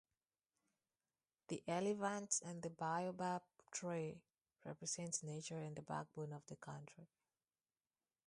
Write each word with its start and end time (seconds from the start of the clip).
The 1.49 1.61
elephant 1.67 2.41
and 2.43 2.59
the 2.63 2.71
baobab 2.71 3.43
tree 3.69 4.23
represent 4.65 5.21
nature 5.21 5.59
and 5.61 5.75
the 5.75 5.83
backbone 5.83 6.33
of 6.33 6.43
the 6.47 6.55
country. 6.55 7.07